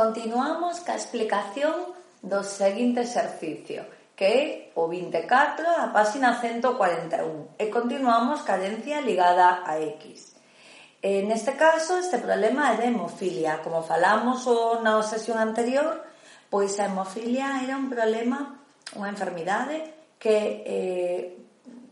Continuamos 0.00 0.80
ca 0.80 0.96
explicación 0.96 1.92
do 2.24 2.40
seguinte 2.40 3.04
exercicio, 3.04 3.84
que 4.16 4.24
é 4.24 4.72
o 4.72 4.88
24, 4.88 5.28
a 5.60 5.92
páxina 5.92 6.40
141, 6.40 7.60
e 7.60 7.68
continuamos 7.68 8.40
ca 8.40 8.56
herencia 8.56 9.04
ligada 9.04 9.60
a 9.60 9.76
X. 10.00 10.40
En 11.04 11.28
neste 11.28 11.52
caso, 11.52 12.00
este 12.00 12.16
problema 12.16 12.72
é 12.72 12.80
de 12.80 12.88
hemofilia. 12.88 13.60
Como 13.60 13.84
falamos 13.84 14.48
o, 14.48 14.80
na 14.80 14.96
sesión 15.04 15.36
anterior, 15.36 16.00
pois 16.48 16.80
a 16.80 16.88
hemofilia 16.88 17.60
era 17.60 17.76
un 17.76 17.92
problema, 17.92 18.56
unha 18.96 19.12
enfermidade 19.12 20.16
que 20.16 20.64
eh, 20.64 21.24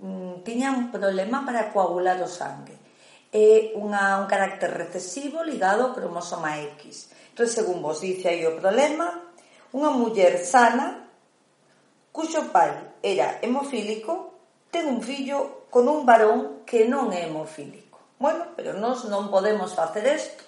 mm, 0.00 0.40
tiña 0.40 0.72
un 0.72 0.88
problema 0.88 1.44
para 1.44 1.68
coagular 1.68 2.16
o 2.24 2.32
sangue. 2.32 2.80
É 3.28 3.76
unha, 3.76 4.16
un 4.16 4.24
carácter 4.24 4.72
recesivo 4.72 5.44
ligado 5.44 5.84
ao 5.84 5.92
cromosoma 5.92 6.56
X 6.80 7.19
Entón, 7.30 7.48
según 7.48 7.78
vos 7.82 8.02
dice 8.02 8.28
aí 8.28 8.42
o 8.44 8.58
problema, 8.58 9.30
unha 9.70 9.94
muller 9.94 10.42
sana 10.42 11.06
cuxo 12.10 12.50
pai 12.50 12.98
era 13.00 13.38
hemofílico 13.38 14.34
ten 14.70 14.90
un 14.90 14.98
fillo 15.02 15.70
con 15.70 15.86
un 15.86 16.02
varón 16.02 16.66
que 16.66 16.86
non 16.86 17.14
é 17.14 17.26
hemofílico. 17.26 18.18
Bueno, 18.18 18.52
pero 18.58 18.74
nós 18.74 19.06
non 19.06 19.30
podemos 19.30 19.72
facer 19.78 20.04
isto 20.10 20.42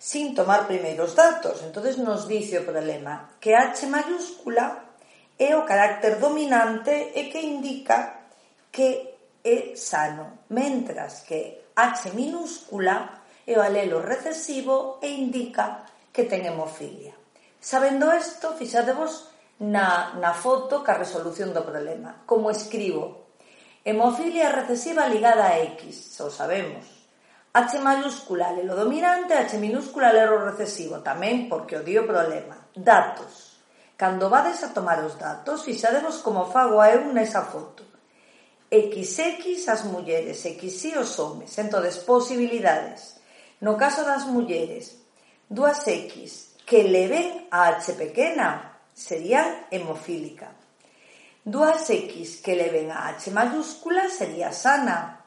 sin 0.00 0.34
tomar 0.34 0.64
primeiros 0.68 1.16
datos. 1.16 1.60
entonces 1.64 1.98
nos 1.98 2.28
dice 2.28 2.60
o 2.60 2.68
problema 2.68 3.36
que 3.40 3.52
H 3.52 3.84
mayúscula 3.88 4.96
é 5.36 5.56
o 5.56 5.64
carácter 5.64 6.20
dominante 6.20 7.12
e 7.16 7.28
que 7.28 7.40
indica 7.40 8.28
que 8.72 9.16
é 9.44 9.76
sano, 9.76 10.44
mentras 10.52 11.24
que 11.24 11.72
H 11.76 12.12
minúscula 12.12 13.24
é 13.44 13.56
o 13.56 13.64
alelo 13.64 14.00
recesivo 14.00 15.00
e 15.00 15.08
indica 15.08 15.89
que 16.12 16.24
ten 16.24 16.46
hemofilia. 16.46 17.14
Sabendo 17.60 18.10
isto, 18.16 18.56
fixadevos 18.56 19.30
na, 19.60 20.16
na 20.16 20.32
foto 20.32 20.80
ca 20.80 20.96
resolución 20.96 21.52
do 21.52 21.62
problema. 21.62 22.24
Como 22.24 22.48
escribo, 22.48 23.36
hemofilia 23.84 24.48
recesiva 24.48 25.04
ligada 25.06 25.52
a 25.52 25.60
X, 25.76 26.16
xa 26.16 26.24
o 26.24 26.32
sabemos. 26.32 26.88
H 27.52 27.82
mayúscula 27.82 28.54
lelo 28.54 28.78
dominante, 28.78 29.34
H 29.34 29.58
minúscula 29.58 30.14
lelo 30.14 30.40
recesivo, 30.40 31.04
tamén 31.04 31.50
porque 31.50 31.76
o 31.76 31.84
dio 31.84 32.08
problema. 32.08 32.70
Datos. 32.72 33.58
Cando 34.00 34.32
vades 34.32 34.64
a 34.64 34.72
tomar 34.72 35.04
os 35.04 35.20
datos, 35.20 35.66
fixadevos 35.68 36.24
como 36.24 36.48
fago 36.48 36.80
a 36.80 36.88
eu 36.96 37.04
nesa 37.12 37.44
foto. 37.44 37.84
XX 38.70 39.66
as 39.68 39.82
mulleres, 39.84 40.46
XY 40.46 41.02
os 41.02 41.18
homes, 41.18 41.52
entonces 41.58 41.98
posibilidades. 42.06 43.18
No 43.60 43.76
caso 43.76 44.06
das 44.06 44.24
mulleres, 44.24 44.96
dúas 45.50 45.82
X 45.84 46.54
que 46.64 46.84
leven 46.84 47.48
a 47.50 47.74
H 47.74 47.94
pequena 47.94 48.78
serían 48.94 49.66
hemofílica. 49.72 50.54
Dúas 51.42 51.90
X 51.90 52.38
que 52.38 52.54
leven 52.54 52.92
a 52.92 53.08
H 53.08 53.34
mayúscula 53.34 54.08
sería 54.08 54.52
sana. 54.52 55.26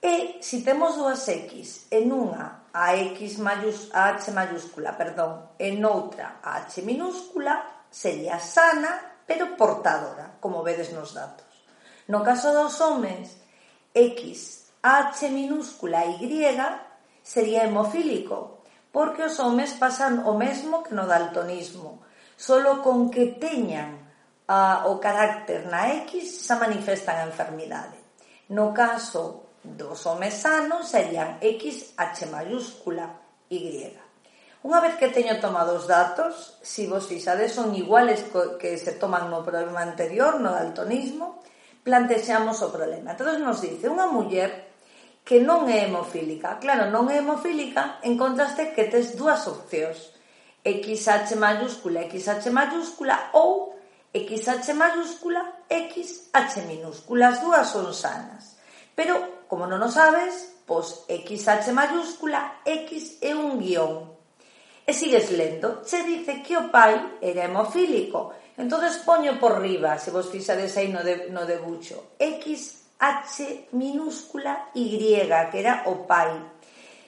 E 0.00 0.40
se 0.40 0.64
temos 0.64 0.96
dúas 0.96 1.28
X 1.28 1.92
en 1.92 2.08
unha 2.08 2.72
a 2.72 2.96
X 3.12 3.36
mayús, 3.36 3.92
a 3.92 4.16
H 4.16 4.32
mayúscula, 4.32 4.96
perdón, 4.96 5.52
en 5.60 5.84
outra 5.84 6.40
a 6.40 6.64
H 6.64 6.80
minúscula, 6.80 7.84
sería 7.92 8.40
sana, 8.40 9.20
pero 9.28 9.60
portadora, 9.60 10.40
como 10.40 10.64
vedes 10.64 10.88
nos 10.96 11.12
datos. 11.12 11.44
No 12.08 12.24
caso 12.24 12.56
dos 12.56 12.80
homens, 12.80 13.36
X, 13.92 14.72
H 14.80 15.28
minúscula 15.28 16.06
y 16.06 16.16
sería 17.20 17.68
hemofílico, 17.68 18.59
porque 18.90 19.22
os 19.26 19.38
homes 19.38 19.74
pasan 19.78 20.26
o 20.26 20.34
mesmo 20.34 20.82
que 20.82 20.94
no 20.94 21.06
daltonismo, 21.06 22.02
solo 22.34 22.82
con 22.82 23.10
que 23.10 23.38
teñan 23.38 24.02
a, 24.50 24.90
o 24.90 24.98
carácter 24.98 25.70
na 25.70 25.94
X 26.06 26.42
xa 26.42 26.58
manifestan 26.58 27.22
a 27.22 27.28
enfermidade. 27.30 27.98
No 28.50 28.74
caso 28.74 29.54
dos 29.62 30.02
homes 30.10 30.34
sanos 30.42 30.90
serían 30.90 31.38
X, 31.38 31.94
H 31.94 32.26
mayúscula 32.26 33.14
Y. 33.46 33.94
Unha 34.60 34.82
vez 34.84 34.98
que 35.00 35.08
teño 35.08 35.40
tomado 35.40 35.78
os 35.78 35.88
datos, 35.88 36.58
se 36.60 36.84
si 36.84 36.90
vos 36.90 37.08
fixades 37.08 37.54
son 37.56 37.72
iguales 37.72 38.26
que 38.60 38.76
se 38.76 38.92
toman 38.98 39.30
no 39.32 39.40
problema 39.46 39.80
anterior, 39.80 40.36
no 40.36 40.52
daltonismo, 40.52 41.40
plantexamos 41.80 42.60
o 42.60 42.68
problema. 42.68 43.16
Entón 43.16 43.40
nos 43.40 43.64
dice, 43.64 43.88
unha 43.88 44.10
muller 44.10 44.69
que 45.30 45.38
non 45.38 45.70
é 45.70 45.86
hemofílica. 45.86 46.58
Claro, 46.58 46.90
non 46.90 47.06
é 47.06 47.22
hemofílica 47.22 48.02
en 48.02 48.18
contraste 48.18 48.74
que 48.74 48.90
tes 48.90 49.14
dúas 49.14 49.46
opcións. 49.46 50.10
XH 50.66 51.38
mayúscula, 51.38 52.02
XH 52.10 52.50
mayúscula 52.50 53.30
ou 53.38 53.78
XH 54.10 54.74
mayúscula, 54.74 55.62
XH 55.70 56.66
minúscula. 56.66 57.30
As 57.30 57.38
dúas 57.46 57.70
son 57.70 57.94
sanas. 57.94 58.58
Pero, 58.98 59.46
como 59.46 59.70
non 59.70 59.86
o 59.86 59.90
sabes, 59.94 60.66
pois 60.66 61.06
XH 61.06 61.70
mayúscula, 61.78 62.66
X 62.66 63.22
é 63.22 63.30
un 63.30 63.62
guión. 63.62 64.10
E 64.82 64.90
sigues 64.90 65.30
lendo, 65.30 65.86
che 65.86 66.02
dice 66.02 66.42
que 66.42 66.58
o 66.58 66.74
pai 66.74 67.22
era 67.22 67.46
hemofílico. 67.46 68.34
Entonces 68.58 68.98
poño 69.06 69.38
por 69.38 69.62
riba, 69.62 69.94
se 69.94 70.10
vos 70.10 70.26
fixades 70.26 70.74
aí 70.74 70.90
no, 70.90 71.06
de, 71.06 71.30
no 71.30 71.46
debucho, 71.46 72.18
X 72.18 72.79
H 73.00 73.72
minúscula 73.72 74.68
Y, 74.76 75.24
que 75.50 75.58
era 75.58 75.88
o 75.88 76.04
pai. 76.04 76.36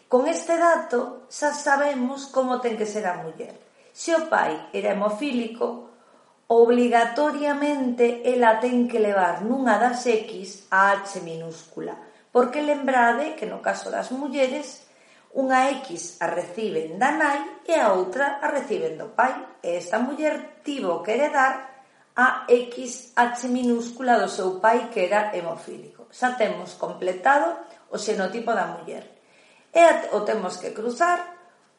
Con 0.08 0.24
este 0.26 0.56
dato 0.56 1.28
xa 1.28 1.52
sabemos 1.52 2.32
como 2.32 2.64
ten 2.64 2.80
que 2.80 2.88
ser 2.88 3.04
a 3.04 3.20
muller. 3.20 3.52
Se 3.92 4.16
o 4.16 4.24
pai 4.32 4.72
era 4.72 4.96
hemofílico, 4.96 5.92
obligatoriamente 6.48 8.24
ela 8.24 8.56
ten 8.56 8.88
que 8.88 9.00
levar 9.00 9.44
nunha 9.44 9.76
das 9.76 10.04
X 10.08 10.68
a 10.72 10.96
H 10.96 11.20
minúscula, 11.24 11.96
porque 12.32 12.64
lembrade 12.64 13.36
que 13.36 13.48
no 13.48 13.60
caso 13.60 13.88
das 13.88 14.12
mulleres 14.12 14.88
unha 15.32 15.72
X 15.80 16.20
a 16.20 16.28
reciben 16.28 17.00
da 17.00 17.12
nai 17.12 17.64
e 17.64 17.72
a 17.76 17.96
outra 17.96 18.36
a 18.44 18.52
reciben 18.52 19.00
do 19.00 19.16
pai, 19.16 19.32
e 19.64 19.80
esta 19.80 19.96
muller 19.96 20.60
tivo 20.60 21.00
que 21.00 21.16
heredar 21.16 21.71
a 22.16 22.44
XH 22.44 23.48
minúscula 23.48 24.20
do 24.20 24.28
seu 24.28 24.60
pai 24.60 24.92
que 24.92 25.08
era 25.08 25.32
hemofílico. 25.32 26.08
Xa 26.12 26.36
temos 26.36 26.76
completado 26.76 27.56
o 27.88 27.96
xenotipo 27.96 28.52
da 28.52 28.68
muller. 28.68 29.04
E 29.72 30.12
o 30.12 30.20
temos 30.20 30.60
que 30.60 30.76
cruzar 30.76 31.24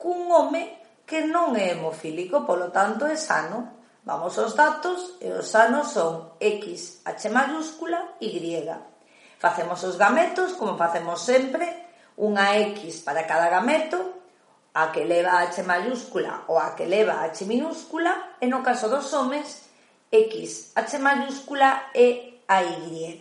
cun 0.01 0.33
home 0.33 0.81
que 1.05 1.21
non 1.29 1.53
é 1.53 1.77
hemofílico, 1.77 2.41
polo 2.49 2.73
tanto 2.73 3.05
é 3.05 3.13
sano. 3.13 3.85
Vamos 4.01 4.33
aos 4.41 4.57
datos 4.57 5.21
e 5.21 5.29
os 5.29 5.53
sanos 5.53 5.93
son 5.93 6.33
XH 6.41 7.29
mayúscula 7.29 8.17
Y. 8.17 8.65
Facemos 9.37 9.85
os 9.85 10.01
gametos, 10.01 10.57
como 10.57 10.73
facemos 10.79 11.21
sempre, 11.21 11.93
unha 12.17 12.57
X 12.73 13.05
para 13.05 13.29
cada 13.29 13.53
gameto, 13.53 14.23
a 14.73 14.89
que 14.89 15.05
leva 15.05 15.45
H 15.45 15.61
mayúscula 15.61 16.49
ou 16.49 16.57
a 16.57 16.73
que 16.73 16.89
leva 16.89 17.21
H 17.21 17.45
minúscula, 17.45 18.39
e 18.41 18.49
no 18.49 18.65
caso 18.65 18.89
dos 18.89 19.13
homes, 19.13 19.62
X, 20.13 20.71
H 20.77 21.01
maiúscula 21.01 21.89
e 21.89 22.45
a 22.45 22.61
Y. 22.61 23.17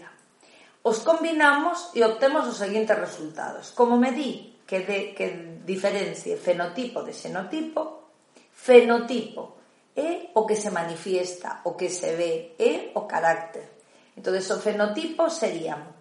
Os 0.85 1.01
combinamos 1.01 1.89
e 1.97 2.05
obtemos 2.05 2.45
os 2.45 2.61
seguintes 2.61 2.93
resultados. 2.93 3.73
Como 3.73 3.97
me 3.97 4.13
di 4.13 4.61
que, 4.69 4.85
de, 4.85 5.17
que 5.17 5.63
diferencie 5.65 6.37
fenotipo 6.37 7.01
de 7.01 7.17
xenotipo, 7.17 8.13
fenotipo 8.53 9.57
é 9.97 10.37
o 10.37 10.45
que 10.45 10.53
se 10.53 10.69
manifiesta, 10.69 11.65
o 11.65 11.73
que 11.81 11.89
se 11.89 12.13
ve, 12.13 12.53
é 12.61 12.93
o 12.93 13.09
carácter. 13.09 13.73
Entón, 14.13 14.37
o 14.37 14.61
fenotipo 14.61 15.33
serían, 15.33 15.97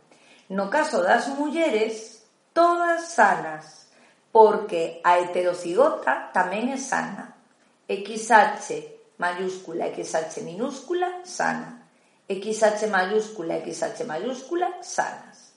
no 0.51 0.67
caso 0.67 0.99
das 0.99 1.31
mulleres, 1.31 2.27
todas 2.51 3.15
sanas, 3.15 3.87
porque 4.35 4.99
a 5.07 5.23
heterocigota 5.23 6.35
tamén 6.35 6.67
é 6.67 6.79
sana. 6.79 7.39
XH 7.87 9.00
mayúscula 9.21 9.93
XH 9.93 10.41
minúscula, 10.41 11.21
sana. 11.21 11.85
XH 12.25 12.89
mayúscula 12.89 13.61
XH 13.61 14.01
mayúscula, 14.09 14.81
sanas. 14.81 15.53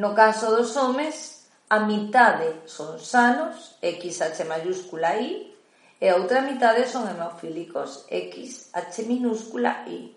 No 0.00 0.16
caso 0.16 0.48
dos 0.48 0.72
homes, 0.80 1.44
a 1.68 1.84
mitade 1.84 2.64
son 2.64 2.96
sanos, 2.96 3.76
XH 3.84 4.48
mayúscula 4.48 5.20
I, 5.20 5.52
e 6.00 6.08
a 6.08 6.16
outra 6.16 6.40
mitade 6.40 6.88
son 6.88 7.04
hemofílicos, 7.04 8.08
XH 8.08 9.04
minúscula 9.04 9.84
I. 9.84 10.16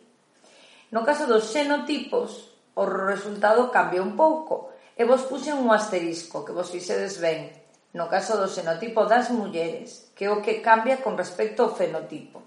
No 0.95 1.03
caso 1.03 1.27
dos 1.27 1.51
xenotipos, 1.51 2.55
o 2.79 2.87
resultado 2.87 3.67
cambia 3.75 3.99
un 3.99 4.15
pouco, 4.15 4.71
e 4.95 5.03
vos 5.03 5.27
puxen 5.27 5.59
un 5.59 5.75
asterisco, 5.75 6.47
que 6.47 6.55
vos 6.55 6.71
fixedes 6.71 7.19
ben, 7.19 7.51
no 7.91 8.07
caso 8.07 8.39
do 8.39 8.47
xenotipo 8.47 9.03
das 9.03 9.27
mulleres, 9.31 10.11
que 10.15 10.27
é 10.27 10.31
o 10.31 10.39
que 10.39 10.63
cambia 10.63 11.03
con 11.03 11.19
respecto 11.19 11.67
ao 11.67 11.75
fenotipo. 11.75 12.44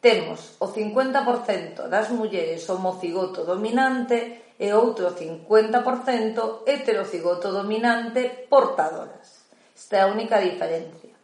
Temos 0.00 0.56
o 0.60 0.68
50% 0.68 1.88
das 1.88 2.12
mulleres 2.12 2.68
homocigoto 2.68 3.44
dominante 3.44 4.52
e 4.58 4.72
outro 4.72 5.16
50% 5.16 6.64
heterocigoto 6.68 7.52
dominante 7.52 8.46
portadoras. 8.48 9.48
Esta 9.74 9.96
é 9.96 10.00
a 10.04 10.12
única 10.12 10.40
diferencia. 10.40 11.16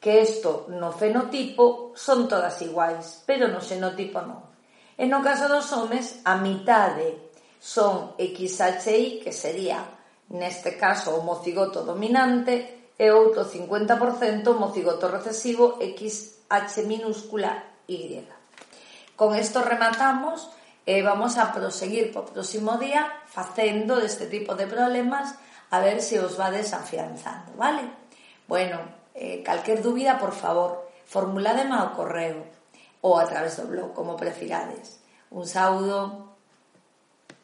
Que 0.00 0.20
isto 0.20 0.66
no 0.68 0.92
fenotipo 0.92 1.92
son 1.94 2.28
todas 2.28 2.60
iguais, 2.60 3.22
pero 3.24 3.48
no 3.48 3.60
xenotipo 3.64 4.20
non. 4.20 4.44
E 4.98 5.08
no 5.08 5.24
caso 5.24 5.48
dos 5.48 5.72
homes, 5.72 6.20
a 6.28 6.36
mitade 6.36 7.32
son 7.60 8.12
XHI, 8.18 9.24
que 9.24 9.32
sería, 9.32 9.80
neste 10.28 10.76
caso, 10.76 11.16
o 11.16 11.24
mocigoto 11.24 11.80
dominante, 11.86 12.92
e 12.98 13.08
outro 13.10 13.48
50% 13.48 14.52
mocigoto 14.54 15.08
recesivo 15.08 15.80
XH 15.80 16.84
minúscula 16.84 17.71
Y. 17.86 18.26
Con 19.16 19.38
isto 19.38 19.62
rematamos 19.62 20.50
e 20.86 21.02
vamos 21.02 21.38
a 21.38 21.52
proseguir 21.54 22.10
po 22.10 22.26
próximo 22.26 22.74
día 22.80 23.06
facendo 23.30 24.02
deste 24.02 24.26
tipo 24.26 24.58
de 24.58 24.66
problemas 24.66 25.38
a 25.70 25.78
ver 25.80 26.02
se 26.02 26.18
os 26.18 26.36
vades 26.36 26.74
afianzando, 26.74 27.54
vale? 27.56 27.86
Bueno, 28.48 28.80
eh, 29.14 29.44
dúbida, 29.80 30.18
por 30.18 30.32
favor, 30.32 30.90
formuládema 31.06 31.80
ao 31.80 31.94
correo 31.94 32.44
ou 33.02 33.18
a 33.18 33.26
través 33.26 33.56
do 33.56 33.66
blog, 33.66 33.92
como 33.94 34.16
prefirades. 34.16 35.02
Un 35.30 35.46
saúdo. 35.46 36.31